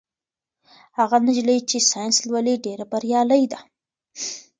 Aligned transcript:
هغه 0.97 1.17
نجلۍ 1.25 1.57
چې 1.69 1.77
ساینس 1.89 2.17
لولي 2.27 2.55
ډېره 2.65 2.85
بریالۍ 2.91 3.43
ده. 3.51 3.59